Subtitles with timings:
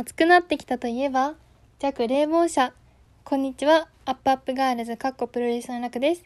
[0.00, 1.34] 暑くなってきたといえば、
[1.80, 2.72] 弱冷房車。
[3.24, 6.22] こんにちは、アップアップガールズかっこプロレスの楽です。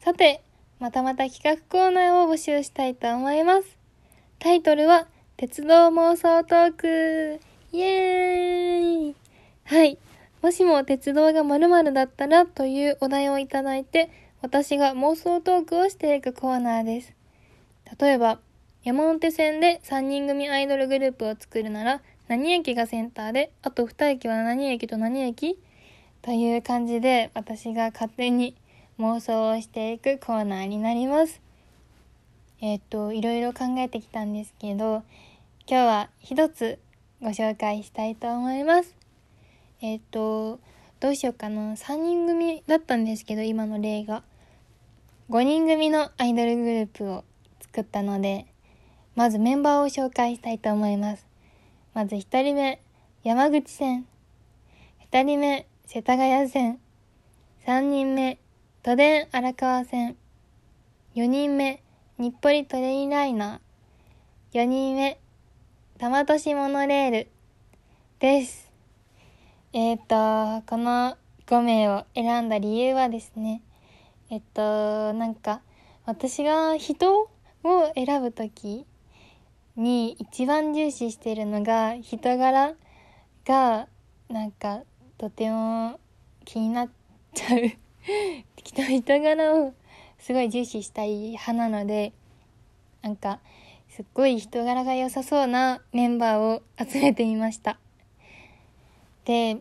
[0.00, 0.40] さて、
[0.80, 3.78] またまた企画コーナーを募集したいと思います。
[4.38, 5.06] タイトルは、
[5.36, 7.40] 鉄道妄想トーク
[7.72, 9.16] イエーイ
[9.64, 9.98] はい。
[10.40, 14.08] もしも鉄道が〇〇だったらというお題をいただいて、
[14.40, 17.12] 私が妄想トークをしていくコーナーです。
[18.00, 18.38] 例えば、
[18.82, 25.58] 山手線で3人組アイドルグループを作るなら、何駅がセンターで、あと2駅は何駅と何駅？
[26.22, 28.56] という感じで、私が勝手に
[28.98, 31.42] 妄想をしていくコーナーになります。
[32.62, 35.02] えっ、と、いろいろ考えてきたんですけど、
[35.66, 36.78] 今日は一つ
[37.20, 38.94] ご紹介したいと思います。
[39.82, 40.60] えっ、と、
[41.00, 41.72] どうしようかな。
[41.72, 44.22] 3人組だったんですけど、今の例が。
[45.28, 47.24] 5人組のアイドルグループを
[47.60, 48.46] 作ったので、
[49.14, 51.33] まずメンバーを紹介したいと思います。
[51.94, 52.82] まず1人目、
[53.22, 54.04] 山口線。
[55.12, 56.80] 2人目、世田谷線。
[57.66, 58.40] 3人目、
[58.82, 60.16] 都電荒川線。
[61.14, 61.84] 4人目、
[62.18, 64.60] 日暮里トレインライナー。
[64.60, 65.20] 4人目、
[65.96, 67.28] 玉都市モノレール。
[68.18, 68.72] です。
[69.72, 73.62] えっ、と、この5名を選んだ理由はですね、
[74.30, 75.60] えっと、なんか、
[76.06, 77.28] 私が人を
[77.94, 78.84] 選ぶとき
[79.76, 82.74] に一番重視してるのが人柄
[83.44, 83.88] が
[84.28, 84.82] なんか
[85.18, 85.98] とても
[86.44, 86.88] 気になっ
[87.34, 87.72] ちゃう。
[88.56, 89.74] 人柄を
[90.18, 92.12] すごい重視したい派なので
[93.02, 93.40] なんか
[93.88, 97.78] すっごい人柄が良さそうなメンバーを集めてみました。
[99.24, 99.60] で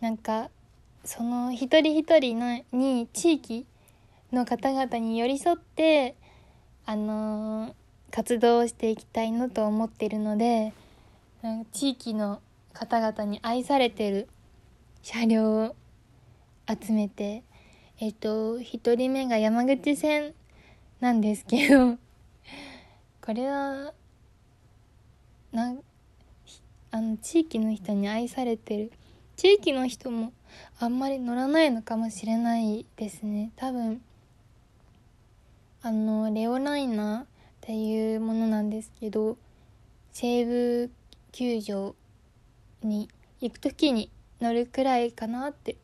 [0.00, 0.50] なんか
[1.04, 3.66] その一人一人のに地域
[4.30, 6.14] の方々に寄り添って
[6.86, 7.81] あのー
[8.12, 10.72] 活動をしていきたいなと思っているので
[11.72, 12.40] 地域の
[12.72, 14.28] 方々に愛されてる
[15.02, 15.76] 車両を
[16.68, 17.42] 集めて
[17.98, 20.34] えっ、と1人目が山口線
[21.00, 21.96] なんですけど
[23.24, 23.92] これは
[25.52, 25.74] な
[26.90, 28.92] あの地域の人に愛されてる
[29.36, 30.32] 地域の人も
[30.78, 33.50] あんまり乗らないのかもしれないですね。
[33.56, 34.02] 多分
[35.82, 37.31] あのレオライナー
[37.62, 39.38] っていうものなんですけど
[40.10, 40.90] 西武
[41.30, 41.94] 球場
[42.82, 43.08] に
[43.40, 45.76] 行く時に乗るくらいかなって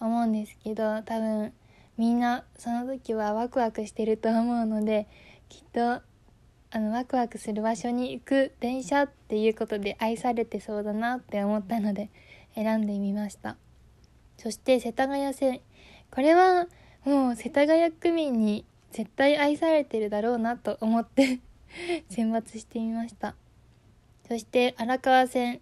[0.00, 1.52] 思うんですけど多分
[1.96, 5.06] みんなその時はワクワクしてると思うので
[5.48, 6.02] きっと
[6.72, 12.10] あのワクワクする場所に行く電車っていうことで愛されてそうだなって思ったので
[12.56, 13.56] 選んでみました。
[14.36, 15.60] そして世田谷線。
[16.10, 16.66] これは
[17.04, 21.40] もう世田谷区民に絶対愛されてるだろうなと思って
[22.10, 23.34] 選抜してみました。
[24.28, 25.60] そして荒川線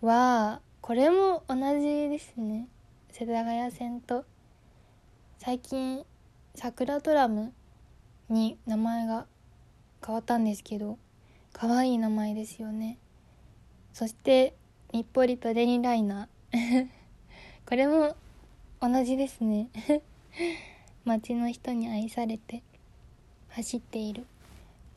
[0.00, 2.68] はこれも同じですね。
[3.10, 4.24] 世田谷線と
[5.38, 6.04] 最近
[6.54, 7.52] 桜トラム
[8.28, 9.26] に名前が
[10.04, 10.98] 変わったんですけど
[11.52, 12.98] 可愛い名前ですよね。
[13.92, 14.54] そして
[14.92, 16.88] 日暮里とデニライナー。
[17.66, 18.16] これも
[18.80, 19.68] 同じですね。
[21.08, 22.62] 街の人に愛されて
[23.48, 24.26] 走っている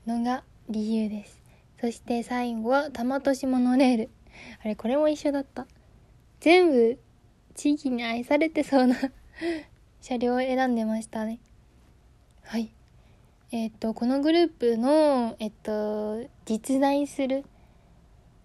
[0.06, 1.42] のが理由です。
[1.80, 4.10] そして最後は玉都市モノレール。
[4.62, 5.68] あれこれも一緒だった。
[6.42, 7.00] 全部
[7.56, 8.98] 地域に愛されてそうな
[10.02, 11.40] 車両を選んでましたね。
[12.44, 12.74] はい。
[13.52, 17.46] えっ、とこのグループのえっ、と実在する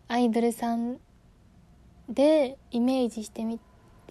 [0.06, 1.00] アイドルさん
[2.08, 3.58] でイメージしてみ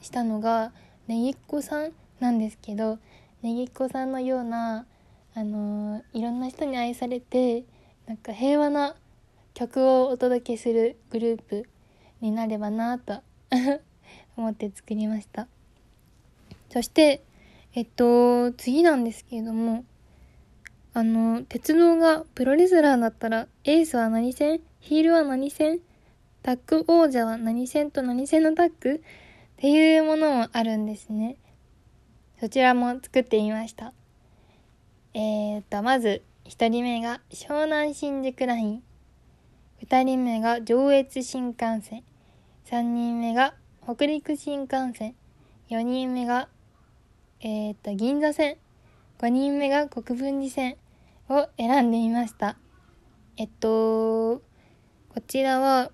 [0.02, 0.74] したのが
[1.08, 3.00] ねぎっこさんなんですけど
[3.46, 4.88] ねぎっこさんのような
[5.36, 7.64] あのいろんな人に愛されて
[8.08, 8.96] なんか平和な
[9.54, 11.70] 曲をお届けするグループ
[12.22, 13.22] になればなと
[14.36, 15.48] 思って作りました。
[16.72, 17.22] そして
[17.76, 19.86] えっと次なんですけれども
[20.96, 25.82] あの鉄道がプロレスラーだったらエースは何戦ヒールは何戦
[26.42, 29.00] タッグ王者は何戦と何戦のタッグっ
[29.58, 31.38] ていうものもあるんですね。
[32.40, 33.94] そちらも作ってみました。
[35.14, 38.84] えー、と、まず、1人目が湘南新宿ライン。
[39.82, 42.04] 2人目が上越新幹線。
[42.66, 45.16] 3人目が北陸新幹線。
[45.70, 46.50] 4人目が、
[47.40, 48.58] えー、と、銀座線。
[49.20, 50.78] 5人目が国分寺線
[51.30, 52.58] を選んでみました。
[53.38, 54.42] えっと、
[55.10, 55.90] こちらは、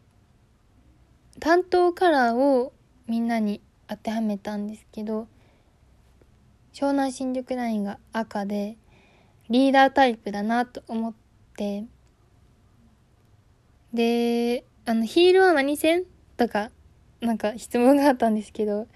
[1.39, 2.73] 担当カラーを
[3.05, 5.27] みんなに当てはめたんですけど、
[6.73, 8.77] 湘南新宿ラインが赤で
[9.49, 11.13] リーダータイプだなと思っ
[11.55, 11.85] て
[13.93, 16.05] であの、ヒールは何線？
[16.37, 16.71] とか、
[17.19, 18.87] なんか質問があったんですけど、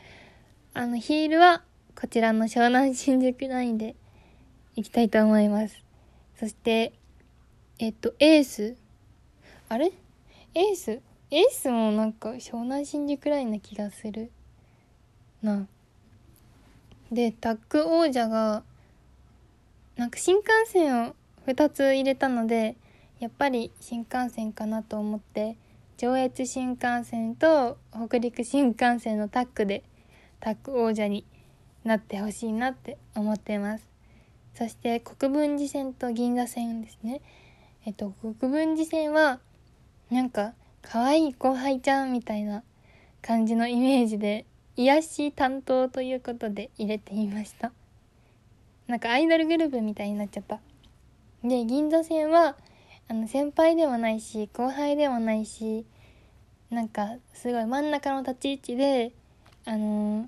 [0.74, 1.62] あの、ヒールは
[1.96, 3.96] こちらの湘南新宿ラインで
[4.76, 5.84] 行きたいと思います。
[6.40, 6.94] そして、
[7.78, 8.76] えっと、エース？
[9.70, 9.92] あれ？
[10.56, 11.02] エース？
[11.30, 14.32] エースもなんか湘南新宿ラインな気がする。
[15.44, 15.75] なあ。
[17.12, 18.64] で、タッグ王者が、
[19.96, 21.16] なんか新幹線を
[21.48, 22.76] 2つ入れたので、
[23.20, 25.58] やっぱり新幹線かなと思って、
[25.98, 29.84] 上越新幹線と北陸新幹線のタッグで
[30.42, 31.26] タッグ王者に
[31.86, 33.88] なってほしいなって思ってます。
[34.56, 37.22] そして国分寺線と銀座線ですね。
[37.86, 39.40] えっと国分寺線は
[40.12, 42.64] なんか可愛い後輩ちゃんみたいな
[43.22, 44.46] 感じのイメージで
[44.78, 47.72] 癒し担当ということで入れてみました。
[48.88, 50.60] なんかアイドルグループみたいになっちゃった。
[51.44, 52.56] で銀座線は
[53.08, 55.86] あの先輩でもないし後輩でもないし
[56.72, 59.12] なんかすごい真ん中の立ち位置で
[59.66, 60.26] あのー、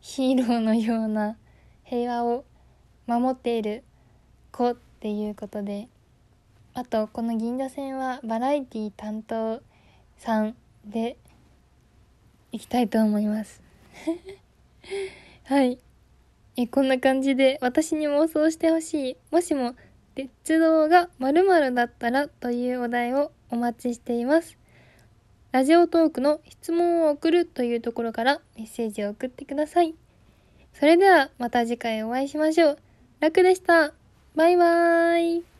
[0.00, 1.36] ヒーローのような
[1.82, 2.44] 平和を
[3.06, 3.82] 守っている
[4.52, 5.88] 子っていうことで
[6.74, 9.60] あとこの銀座線はバラエティ担当
[10.18, 10.54] さん
[10.84, 11.16] で
[12.52, 13.62] 行きたいと思います
[15.44, 15.78] はい
[16.56, 19.74] えこんな感じで私に妄想してほしいもしも
[20.14, 24.58] 鉄道が〇〇だったらというお題をお待ちしています。
[25.52, 29.94] ラジオトークの質問を送るというところからメッセージを送ってください。
[30.74, 32.78] それではまた次回お会いしましょう。
[33.20, 33.92] 楽でした。
[34.34, 35.57] バイバーイ。